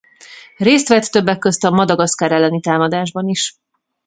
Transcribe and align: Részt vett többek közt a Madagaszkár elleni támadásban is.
Részt 0.57 0.87
vett 0.87 1.03
többek 1.03 1.39
közt 1.39 1.63
a 1.63 1.71
Madagaszkár 1.71 2.31
elleni 2.31 2.59
támadásban 2.59 3.27
is. 3.27 3.55